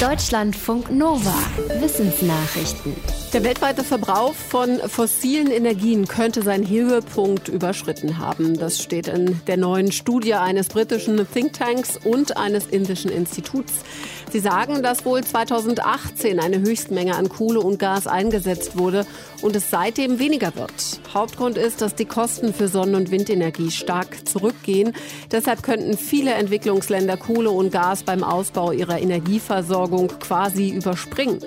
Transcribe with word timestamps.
Deutschlandfunk 0.00 0.90
Nova. 0.90 1.32
Wissensnachrichten. 1.80 2.94
Der 3.32 3.42
weltweite 3.44 3.82
Verbrauch 3.82 4.34
von 4.34 4.78
fossilen 4.78 5.50
Energien 5.50 6.06
könnte 6.06 6.42
seinen 6.42 6.68
Höhepunkt 6.68 7.48
überschritten 7.48 8.18
haben. 8.18 8.58
Das 8.58 8.82
steht 8.82 9.08
in 9.08 9.40
der 9.46 9.56
neuen 9.56 9.92
Studie 9.92 10.34
eines 10.34 10.68
britischen 10.68 11.26
Thinktanks 11.32 11.96
und 11.96 12.36
eines 12.36 12.66
indischen 12.66 13.10
Instituts. 13.10 13.72
Sie 14.32 14.40
sagen, 14.40 14.82
dass 14.82 15.06
wohl 15.06 15.24
2018 15.24 16.40
eine 16.40 16.58
Höchstmenge 16.58 17.14
an 17.14 17.30
Kohle 17.30 17.60
und 17.60 17.78
Gas 17.78 18.06
eingesetzt 18.06 18.76
wurde 18.76 19.06
und 19.40 19.56
es 19.56 19.70
seitdem 19.70 20.18
weniger 20.18 20.54
wird. 20.56 20.72
Hauptgrund 21.14 21.56
ist, 21.56 21.80
dass 21.80 21.94
die 21.94 22.04
Kosten 22.04 22.52
für 22.52 22.68
Sonnen- 22.68 22.96
und 22.96 23.10
Windenergie 23.10 23.70
stark 23.70 24.28
zurückgehen. 24.28 24.92
Deshalb 25.32 25.62
könnten 25.62 25.96
viele 25.96 26.32
Entwicklungsländer 26.32 27.16
Kohle 27.16 27.50
und 27.50 27.72
Gas 27.72 28.02
beim 28.02 28.22
Ausbau 28.22 28.72
ihrer 28.72 29.00
Energieversorgung 29.00 29.85
quasi 30.20 30.70
überspringen. 30.70 31.40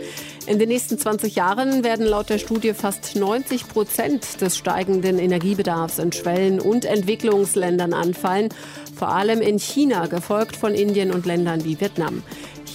In 0.47 0.59
den 0.59 0.69
nächsten 0.69 0.97
20 0.97 1.35
Jahren 1.35 1.83
werden 1.83 2.05
laut 2.05 2.29
der 2.29 2.39
Studie 2.39 2.73
fast 2.73 3.15
90 3.15 3.67
Prozent 3.67 4.41
des 4.41 4.57
steigenden 4.57 5.19
Energiebedarfs 5.19 5.99
in 5.99 6.11
Schwellen- 6.11 6.59
und 6.59 6.85
Entwicklungsländern 6.85 7.93
anfallen, 7.93 8.49
vor 8.97 9.09
allem 9.09 9.41
in 9.41 9.59
China, 9.59 10.07
gefolgt 10.07 10.55
von 10.55 10.73
Indien 10.73 11.11
und 11.11 11.25
Ländern 11.25 11.63
wie 11.65 11.79
Vietnam. 11.79 12.23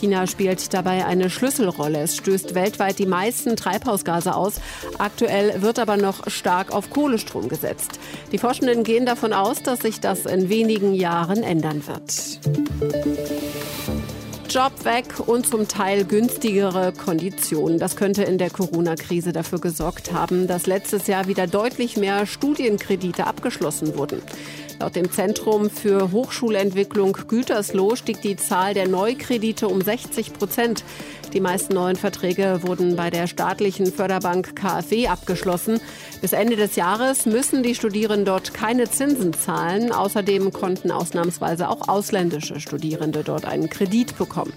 China 0.04 0.26
spielt 0.26 0.74
dabei 0.74 1.06
eine 1.06 1.30
Schlüsselrolle. 1.30 2.00
Es 2.00 2.16
stößt 2.16 2.54
weltweit 2.54 2.98
die 2.98 3.06
meisten 3.06 3.56
Treibhausgase 3.56 4.34
aus. 4.34 4.60
Aktuell 4.98 5.62
wird 5.62 5.78
aber 5.78 5.96
noch 5.96 6.28
stark 6.30 6.72
auf 6.74 6.90
Kohlestrom 6.90 7.48
gesetzt. 7.48 7.98
Die 8.30 8.38
Forschenden 8.38 8.84
gehen 8.84 9.06
davon 9.06 9.32
aus, 9.32 9.62
dass 9.62 9.80
sich 9.80 10.00
das 10.00 10.26
in 10.26 10.48
wenigen 10.48 10.94
Jahren 10.94 11.42
ändern 11.42 11.82
wird. 11.86 13.33
Job 14.54 14.84
weg 14.84 15.06
und 15.26 15.48
zum 15.48 15.66
Teil 15.66 16.04
günstigere 16.04 16.92
Konditionen. 16.92 17.80
Das 17.80 17.96
könnte 17.96 18.22
in 18.22 18.38
der 18.38 18.50
Corona-Krise 18.50 19.32
dafür 19.32 19.58
gesorgt 19.58 20.12
haben, 20.12 20.46
dass 20.46 20.68
letztes 20.68 21.08
Jahr 21.08 21.26
wieder 21.26 21.48
deutlich 21.48 21.96
mehr 21.96 22.24
Studienkredite 22.24 23.26
abgeschlossen 23.26 23.98
wurden. 23.98 24.22
Laut 24.80 24.96
dem 24.96 25.10
Zentrum 25.10 25.70
für 25.70 26.10
Hochschulentwicklung 26.10 27.12
Gütersloh 27.28 27.96
stieg 27.96 28.20
die 28.22 28.36
Zahl 28.36 28.74
der 28.74 28.88
Neukredite 28.88 29.68
um 29.68 29.80
60 29.80 30.32
Prozent. 30.32 30.84
Die 31.34 31.40
meisten 31.40 31.74
neuen 31.74 31.96
Verträge 31.96 32.60
wurden 32.62 32.94
bei 32.94 33.10
der 33.10 33.26
staatlichen 33.26 33.86
Förderbank 33.86 34.54
KfW 34.54 35.08
abgeschlossen. 35.08 35.80
Bis 36.20 36.32
Ende 36.32 36.54
des 36.54 36.76
Jahres 36.76 37.26
müssen 37.26 37.64
die 37.64 37.74
Studierenden 37.74 38.24
dort 38.24 38.54
keine 38.54 38.88
Zinsen 38.88 39.32
zahlen. 39.32 39.90
Außerdem 39.90 40.52
konnten 40.52 40.92
ausnahmsweise 40.92 41.68
auch 41.68 41.88
ausländische 41.88 42.60
Studierende 42.60 43.24
dort 43.24 43.46
einen 43.46 43.68
Kredit 43.68 44.16
bekommen. 44.16 44.52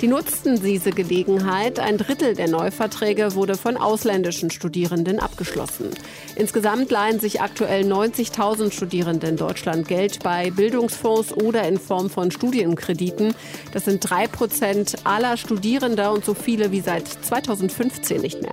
Die 0.00 0.08
nutzten 0.08 0.60
diese 0.60 0.90
Gelegenheit. 0.90 1.78
Ein 1.78 1.96
Drittel 1.96 2.34
der 2.34 2.48
Neuverträge 2.48 3.36
wurde 3.36 3.54
von 3.54 3.76
ausländischen 3.76 4.50
Studierenden 4.50 5.20
abgeschlossen. 5.20 5.90
Insgesamt 6.34 6.90
leihen 6.90 7.20
sich 7.20 7.40
aktuell 7.40 7.84
90.000 7.84 8.72
Studierende 8.72 9.28
in 9.28 9.36
Deutschland 9.56 9.88
Geld 9.88 10.22
bei 10.22 10.50
Bildungsfonds 10.50 11.32
oder 11.32 11.66
in 11.66 11.78
Form 11.78 12.10
von 12.10 12.30
Studienkrediten. 12.30 13.34
Das 13.72 13.86
sind 13.86 14.00
drei 14.00 14.26
Prozent 14.26 14.96
aller 15.04 15.38
Studierender 15.38 16.12
und 16.12 16.26
so 16.26 16.34
viele 16.34 16.72
wie 16.72 16.80
seit 16.80 17.08
2015 17.08 18.20
nicht 18.20 18.42
mehr. 18.42 18.52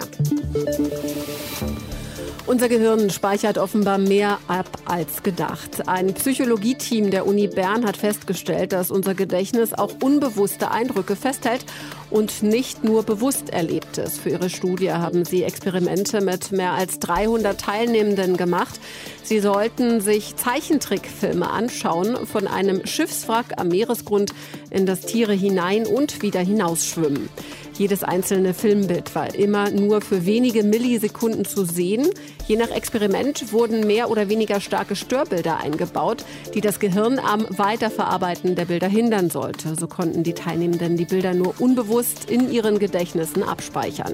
Unser 2.45 2.67
Gehirn 2.67 3.09
speichert 3.09 3.57
offenbar 3.57 3.97
mehr 3.97 4.37
ab 4.49 4.67
als 4.83 5.23
gedacht. 5.23 5.87
Ein 5.87 6.13
Psychologieteam 6.13 7.09
der 7.09 7.25
Uni 7.25 7.47
Bern 7.47 7.85
hat 7.85 7.95
festgestellt, 7.95 8.73
dass 8.73 8.91
unser 8.91 9.15
Gedächtnis 9.15 9.73
auch 9.73 9.93
unbewusste 10.01 10.69
Eindrücke 10.69 11.15
festhält 11.15 11.65
und 12.09 12.43
nicht 12.43 12.83
nur 12.83 13.03
bewusst 13.03 13.49
Erlebtes. 13.49 14.17
Für 14.17 14.31
ihre 14.31 14.49
Studie 14.49 14.91
haben 14.91 15.23
sie 15.23 15.43
Experimente 15.43 16.19
mit 16.19 16.51
mehr 16.51 16.73
als 16.73 16.99
300 16.99 17.59
Teilnehmenden 17.59 18.35
gemacht. 18.35 18.77
Sie 19.23 19.39
sollten 19.39 20.01
sich 20.01 20.35
Zeichentrickfilme 20.35 21.49
anschauen, 21.49 22.27
von 22.27 22.47
einem 22.47 22.85
Schiffswrack 22.85 23.53
am 23.55 23.69
Meeresgrund 23.69 24.33
in 24.69 24.85
das 24.85 25.01
Tiere 25.01 25.33
hinein 25.33 25.87
und 25.87 26.21
wieder 26.21 26.41
hinausschwimmen. 26.41 27.29
Jedes 27.75 28.03
einzelne 28.03 28.53
Filmbild 28.53 29.15
war 29.15 29.33
immer 29.33 29.71
nur 29.71 30.01
für 30.01 30.25
wenige 30.25 30.63
Millisekunden 30.63 31.43
zu 31.43 31.65
sehen. 31.65 32.07
Je 32.47 32.55
nach 32.55 32.69
Experiment 32.69 33.51
wurden 33.51 33.87
mehr 33.87 34.11
oder 34.11 34.29
weniger 34.29 34.59
starke 34.59 34.95
Störbilder 34.95 35.59
eingebaut, 35.59 36.23
die 36.53 36.61
das 36.61 36.79
Gehirn 36.79 37.17
am 37.17 37.47
Weiterverarbeiten 37.49 38.55
der 38.55 38.65
Bilder 38.65 38.87
hindern 38.87 39.31
sollte. 39.31 39.75
So 39.79 39.87
konnten 39.87 40.23
die 40.23 40.33
Teilnehmenden 40.33 40.97
die 40.97 41.05
Bilder 41.05 41.33
nur 41.33 41.55
unbewusst 41.59 42.29
in 42.29 42.51
ihren 42.51 42.77
Gedächtnissen 42.77 43.41
abspeichern. 43.41 44.13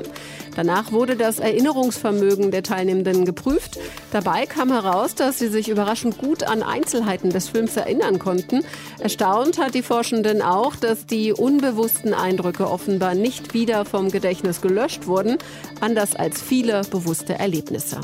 Danach 0.55 0.91
wurde 0.93 1.17
das 1.17 1.39
Erinnerungsvermögen 1.39 2.51
der 2.51 2.63
Teilnehmenden 2.63 3.25
geprüft. 3.25 3.77
Dabei 4.11 4.45
kam 4.45 4.71
heraus, 4.71 5.15
dass 5.15 5.37
sie 5.37 5.49
sich 5.49 5.67
überraschend 5.67 6.17
gut 6.17 6.43
an 6.43 6.63
Einzelheiten 6.63 7.29
des 7.29 7.49
Films 7.49 7.75
erinnern 7.75 8.19
konnten. 8.19 8.63
Erstaunt 8.99 9.57
hat 9.57 9.73
die 9.73 9.83
Forschenden 9.83 10.41
auch, 10.41 10.75
dass 10.75 11.05
die 11.05 11.33
unbewussten 11.33 12.13
Eindrücke 12.13 12.69
offenbar 12.69 13.15
nicht 13.15 13.48
wieder 13.53 13.85
vom 13.85 14.09
Gedächtnis 14.09 14.61
gelöscht 14.61 15.07
wurden, 15.07 15.37
anders 15.81 16.15
als 16.15 16.41
viele 16.41 16.81
bewusste 16.89 17.33
Erlebnisse. 17.33 17.99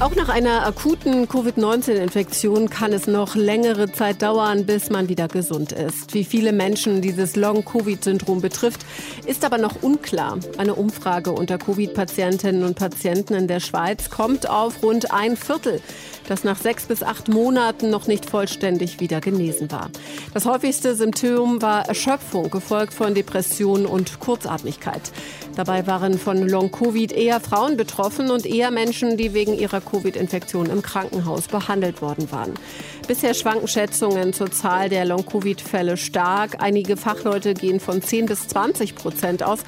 Auch 0.00 0.14
nach 0.14 0.30
einer 0.30 0.66
akuten 0.66 1.28
Covid-19-Infektion 1.28 2.70
kann 2.70 2.94
es 2.94 3.06
noch 3.06 3.34
längere 3.34 3.92
Zeit 3.92 4.22
dauern, 4.22 4.64
bis 4.64 4.88
man 4.88 5.10
wieder 5.10 5.28
gesund 5.28 5.72
ist. 5.72 6.14
Wie 6.14 6.24
viele 6.24 6.52
Menschen 6.52 7.02
dieses 7.02 7.36
Long-Covid-Syndrom 7.36 8.40
betrifft, 8.40 8.86
ist 9.26 9.44
aber 9.44 9.58
noch 9.58 9.82
unklar. 9.82 10.38
Eine 10.56 10.74
Umfrage 10.74 11.32
unter 11.32 11.58
Covid-Patientinnen 11.58 12.64
und 12.64 12.76
Patienten 12.76 13.34
in 13.34 13.46
der 13.46 13.60
Schweiz 13.60 14.08
kommt 14.08 14.48
auf 14.48 14.82
rund 14.82 15.12
ein 15.12 15.36
Viertel, 15.36 15.82
das 16.28 16.44
nach 16.44 16.56
sechs 16.56 16.86
bis 16.86 17.02
acht 17.02 17.28
Monaten 17.28 17.90
noch 17.90 18.06
nicht 18.06 18.24
vollständig 18.24 19.00
wieder 19.00 19.20
genesen 19.20 19.70
war. 19.70 19.90
Das 20.32 20.46
häufigste 20.46 20.94
Symptom 20.94 21.60
war 21.60 21.86
Erschöpfung, 21.86 22.48
gefolgt 22.48 22.94
von 22.94 23.14
Depressionen 23.14 23.84
und 23.84 24.18
Kurzatmigkeit. 24.18 25.12
Dabei 25.56 25.86
waren 25.86 26.18
von 26.18 26.48
Long-Covid 26.48 27.12
eher 27.12 27.38
Frauen 27.40 27.76
betroffen 27.76 28.30
und 28.30 28.46
eher 28.46 28.70
Menschen, 28.70 29.18
die 29.18 29.34
wegen 29.34 29.52
ihrer 29.58 29.82
Covid-Infektion 29.90 30.66
im 30.66 30.82
Krankenhaus 30.82 31.48
behandelt 31.48 32.02
worden 32.02 32.30
waren. 32.30 32.54
Bisher 33.08 33.34
schwanken 33.34 33.68
Schätzungen 33.68 34.32
zur 34.32 34.50
Zahl 34.50 34.88
der 34.88 35.04
Long-Covid-Fälle 35.04 35.96
stark. 35.96 36.62
Einige 36.62 36.96
Fachleute 36.96 37.54
gehen 37.54 37.80
von 37.80 38.02
10 38.02 38.26
bis 38.26 38.48
20 38.48 38.94
Prozent 38.94 39.42
aus, 39.42 39.60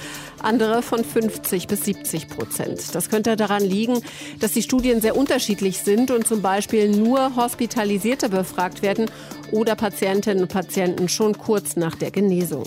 andere 0.43 0.83
von 0.83 1.05
50 1.05 1.67
bis 1.67 1.85
70 1.85 2.29
Prozent. 2.29 2.95
Das 2.95 3.11
könnte 3.11 3.37
daran 3.37 3.65
liegen, 3.65 4.01
dass 4.41 4.53
die 4.53 4.63
Studien 4.63 5.01
sehr 5.01 5.17
unterschiedlich 5.17 5.79
sind 5.79 6.11
und 6.11 6.27
zum 6.27 6.43
Beispiel 6.43 6.89
nur 6.89 7.37
Hospitalisierte 7.37 8.29
befragt 8.29 8.83
werden 8.83 9.11
oder 9.51 9.75
Patientinnen 9.75 10.43
und 10.45 10.53
Patienten 10.53 11.09
schon 11.09 11.37
kurz 11.37 11.77
nach 11.77 11.95
der 11.95 12.11
Genesung. 12.11 12.65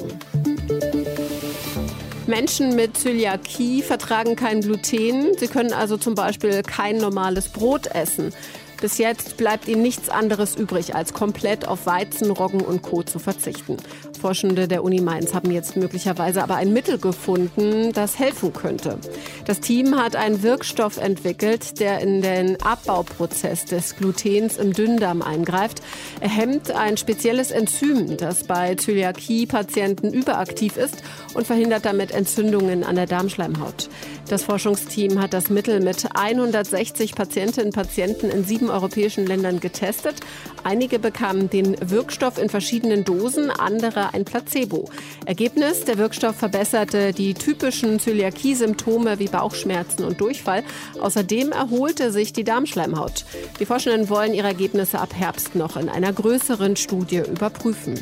Menschen 2.28 2.76
mit 2.76 2.98
Zöliakie 2.98 3.84
vertragen 3.84 4.36
kein 4.36 4.62
Gluten. 4.62 5.38
Sie 5.38 5.48
können 5.48 5.74
also 5.74 5.98
zum 5.98 6.16
Beispiel 6.16 6.64
kein 6.64 6.98
normales 6.98 7.50
Brot 7.50 7.88
essen. 7.88 8.34
Bis 8.82 8.98
jetzt 8.98 9.38
bleibt 9.38 9.68
ihnen 9.68 9.82
nichts 9.82 10.10
anderes 10.10 10.56
übrig, 10.56 10.96
als 10.96 11.14
komplett 11.14 11.68
auf 11.68 11.86
Weizen, 11.86 12.32
Roggen 12.32 12.62
und 12.62 12.82
Co. 12.82 13.04
zu 13.04 13.20
verzichten. 13.20 13.78
Forschende 14.20 14.68
der 14.68 14.84
Uni 14.84 15.02
Mainz 15.02 15.34
haben 15.34 15.52
jetzt 15.52 15.76
möglicherweise 15.76 16.44
aber 16.44 16.56
ein 16.56 16.74
Mittel 16.74 16.98
gefunden, 16.98 17.92
das 17.94 18.18
helfen 18.20 18.54
könnte. 18.54 19.00
Das 19.46 19.60
Team 19.60 19.96
hat 20.02 20.16
einen 20.16 20.42
Wirkstoff 20.44 20.98
entwickelt, 20.98 21.80
der 21.80 22.00
in 22.00 22.22
den 22.22 22.62
Abbauprozess 22.62 23.66
des 23.66 23.96
Glutens 23.96 24.58
im 24.58 24.74
Dünndarm 24.74 25.22
eingreift. 25.22 25.82
Er 26.20 26.30
hemmt 26.30 26.72
ein 26.72 26.98
spezielles 26.98 27.52
Enzym, 27.52 28.18
das 28.18 28.44
bei 28.44 28.76
Zöliakie-Patienten 28.76 30.12
überaktiv 30.14 30.78
ist 30.78 30.98
und 31.34 31.46
verhindert 31.46 31.86
damit 31.86 32.12
Entzündungen 32.12 32.84
an 32.84 32.96
der 32.96 33.06
Darmschleimhaut. 33.06 33.90
Das 34.28 34.44
Forschungsteam 34.44 35.22
hat 35.22 35.34
das 35.34 35.52
Mittel 35.52 35.80
mit 35.80 36.08
160 36.16 37.14
Patientinnen 37.14 37.68
und 37.68 37.76
Patienten 37.76 38.32
in 38.32 38.44
sieben 38.44 38.72
europäischen 38.72 39.28
Ländern 39.28 39.60
getestet. 39.60 40.16
Einige 40.64 40.98
bekamen 40.98 41.50
den 41.52 41.76
Wirkstoff 41.80 42.40
in 42.40 42.50
verschiedenen 42.50 43.04
Dosen, 43.04 43.52
andere 43.52 44.16
ein 44.16 44.26
Placebo. 44.26 44.90
Ergebnis, 45.28 45.86
der 45.86 46.00
Wirkstoff 46.00 46.38
verbesserte 46.38 47.14
die 47.14 47.36
typischen 47.36 48.00
Zöliakie-Symptome 48.00 49.20
wie 49.20 49.28
Bauchschmerzen 49.28 50.04
und 50.04 50.20
Durchfall. 50.20 50.64
Außerdem 51.00 51.52
erholte 51.52 52.12
sich 52.12 52.34
die 52.34 52.44
Darmschleimhaut. 52.44 53.26
Die 53.60 53.66
Forschenden 53.66 54.10
wollen 54.10 54.34
ihre 54.34 54.48
Ergebnisse 54.48 55.00
ab 55.00 55.14
Herbst 55.14 55.54
noch 55.54 55.78
in 55.78 55.88
einer 55.88 56.12
größeren 56.12 56.76
Studie 56.76 57.22
überprüfen. 57.30 58.02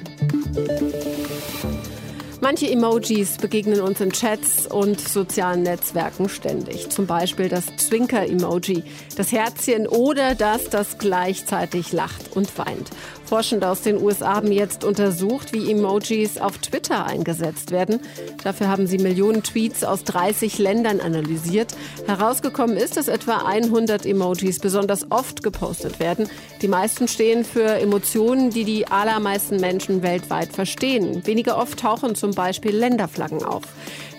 Manche 2.44 2.70
Emojis 2.70 3.38
begegnen 3.38 3.80
uns 3.80 4.02
in 4.02 4.12
Chats 4.12 4.68
und 4.68 5.00
sozialen 5.00 5.64
Netzwerken 5.64 6.28
ständig. 6.28 6.90
Zum 6.90 7.08
Beispiel 7.08 7.48
das 7.48 7.68
Zwinker-Emoji, 7.78 8.84
das 9.16 9.32
Herzchen 9.32 9.88
oder 9.88 10.36
das, 10.36 10.70
das 10.70 10.98
gleichzeitig 10.98 11.94
lacht 11.94 12.36
und 12.36 12.58
weint. 12.58 12.90
Forschende 13.24 13.70
aus 13.70 13.82
den 13.82 14.00
USA 14.00 14.36
haben 14.36 14.52
jetzt 14.52 14.84
untersucht, 14.84 15.54
wie 15.54 15.72
Emojis 15.72 16.38
auf 16.38 16.58
Twitter 16.58 17.06
eingesetzt 17.06 17.72
werden. 17.72 18.02
Dafür 18.44 18.68
haben 18.68 18.88
sie 18.88 18.98
Millionen 18.98 19.42
Tweets 19.42 19.86
aus 19.86 20.04
30 20.04 20.60
Ländern 20.60 21.00
analysiert. 21.00 21.74
Herausgekommen 22.06 22.76
ist, 22.76 22.98
dass 22.98 23.08
etwa 23.08 23.38
100 23.38 24.06
Emojis 24.06 24.60
besonders 24.60 25.10
oft 25.10 25.42
gepostet 25.44 26.02
werden. 26.02 26.30
Die 26.62 26.68
meisten 26.68 27.08
stehen 27.08 27.46
für 27.46 27.64
Emotionen, 27.64 28.50
die 28.50 28.66
die 28.66 28.88
allermeisten 28.88 29.62
Menschen 29.62 30.04
weltweit 30.04 30.52
verstehen. 30.52 31.26
Weniger 31.26 31.58
oft 31.58 31.80
tauchen 31.80 32.16
Beispiel 32.36 32.76
Länderflaggen 32.76 33.44
auf. 33.44 33.64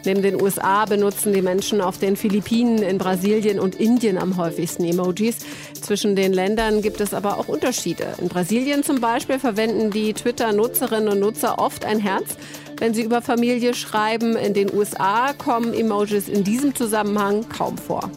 Neben 0.04 0.22
den 0.22 0.40
USA 0.40 0.84
benutzen 0.84 1.32
die 1.32 1.40
Menschen 1.40 1.80
auf 1.80 1.98
den 1.98 2.16
Philippinen, 2.16 2.82
in 2.82 2.98
Brasilien 2.98 3.58
und 3.58 3.74
Indien 3.76 4.18
am 4.18 4.36
häufigsten 4.36 4.84
Emojis. 4.84 5.38
Zwischen 5.80 6.14
den 6.14 6.32
Ländern 6.32 6.82
gibt 6.82 7.00
es 7.00 7.14
aber 7.14 7.38
auch 7.38 7.48
Unterschiede. 7.48 8.14
In 8.20 8.28
Brasilien 8.28 8.82
zum 8.82 9.00
Beispiel 9.00 9.38
verwenden 9.38 9.90
die 9.90 10.12
Twitter-Nutzerinnen 10.12 11.08
und 11.08 11.20
Nutzer 11.20 11.58
oft 11.58 11.86
ein 11.86 12.00
Herz, 12.00 12.36
wenn 12.78 12.92
sie 12.92 13.02
über 13.02 13.22
Familie 13.22 13.72
schreiben. 13.72 14.36
In 14.36 14.52
den 14.52 14.72
USA 14.74 15.32
kommen 15.32 15.72
Emojis 15.72 16.28
in 16.28 16.44
diesem 16.44 16.74
Zusammenhang 16.74 17.48
kaum 17.48 17.78
vor. 17.78 18.10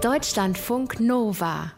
Deutschlandfunk 0.00 0.98
Nova 0.98 1.72